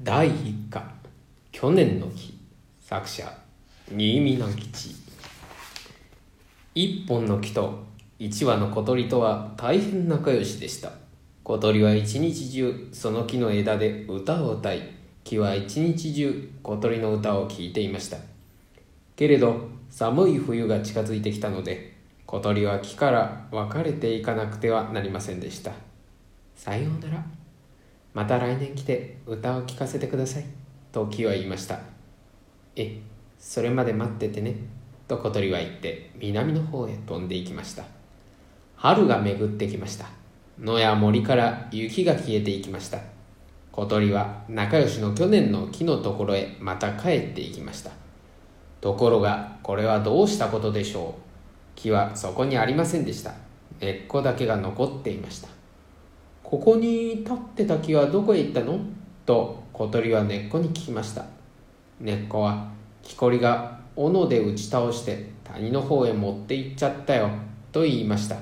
[0.00, 0.82] 第1課。
[1.52, 2.36] 去年の日
[2.80, 3.32] 作者
[3.88, 4.96] 新見南吉。
[6.74, 7.84] 一本の木と
[8.18, 10.90] 一羽の小鳥とは大変仲良しでした。
[11.44, 14.82] 小鳥は一日中その木の枝で歌を歌い
[15.22, 18.16] 木は一日中小鳥の歌を聴いていました。
[19.14, 21.96] けれど寒い冬が近づいてきたので
[22.26, 25.70] 小鳥は木から別れていかなくてはなりませんでした。
[26.56, 27.24] さようなら。
[28.14, 30.44] また来年来て歌を聴かせてください。
[30.92, 31.80] と木は言いました。
[32.76, 33.00] え
[33.38, 34.56] それまで待っててね。
[35.08, 37.84] と小鳥は言って南の方へ飛んでいきました。
[38.76, 40.06] 春が巡ってきました。
[40.60, 42.98] 野や森から雪が消えていきました。
[43.72, 47.90] 小鳥は仲良しの去年の木のところへまた帰っていきました。
[48.82, 51.22] ところがこれはどうしたことでしょう。
[51.74, 53.32] 木はそこにありませんでした。
[53.80, 55.61] 根っこだけが残っていました。
[56.52, 58.78] ここに立ってた木はどこへ行ったの？
[59.24, 61.24] と小鳥は根っこに聞きました。
[61.98, 62.68] 根っこは
[63.02, 67.30] 木こりが斧で打ち倒して谷の方へ持って行っちゃったよ
[67.72, 68.36] と言いました。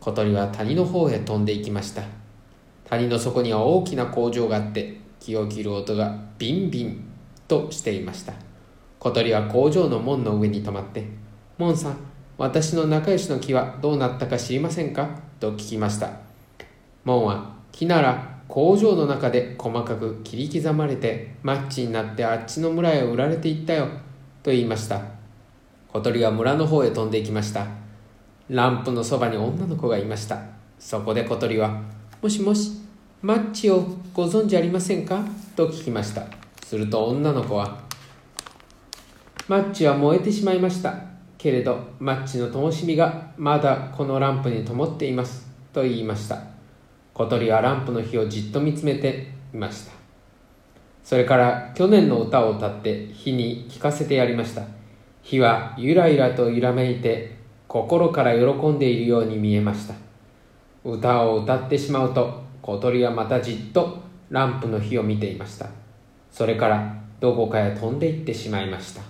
[0.00, 2.02] 小鳥は谷の方へ飛んでいきました。
[2.86, 7.04] 谷の底には大きな工場があって木を切る音がビンビン
[7.46, 8.32] としていました。
[8.98, 11.06] 小鳥は工場の門の上に止まって
[11.58, 11.96] 「門さん
[12.36, 16.28] 私の仲良しの木はどうなったか知りませんか?」と聞きました。
[17.04, 23.86] 門は木なら工場の中で細かく切り刻まれてマッチになってあっちの村へ売られていったよ。
[24.42, 25.00] と言いました。
[25.92, 27.66] 小鳥は村の方へ飛んでいきました。
[28.48, 30.40] ランプのそばに女の子がいました。
[30.78, 31.80] そこで小鳥は
[32.20, 32.72] 「もしもし
[33.22, 36.24] マッチをご存知ありませんか?」と聞きました。
[36.64, 37.78] すると女の子は
[39.46, 40.94] 「マッチは燃えてしまいました。
[41.38, 46.38] けれどマッチの灯火がまだこのランプに灯っています」と言いました。
[47.20, 49.92] 小鳥はランプの火をじっと見つめていました。
[51.04, 54.62] それから去年の歌を歌って火に聞かせてやりました。
[55.20, 57.36] 火はゆらゆらと揺らめいて
[57.68, 59.92] 心から喜んでいるように見えました。
[60.82, 63.98] 歌を歌ってしまうと小鳥はまたじっと
[64.30, 65.66] ランプの火を見ていました。
[66.30, 69.02] それからどこかへ飛んでいってしまいました。